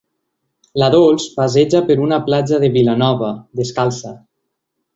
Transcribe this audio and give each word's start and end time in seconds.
La 0.81 0.87
Dols 0.95 1.27
passeja 1.35 1.83
per 1.91 1.97
la 2.13 2.19
platja 2.31 2.61
de 2.65 2.73
Vilanova, 2.79 3.31
descalça. 3.61 4.19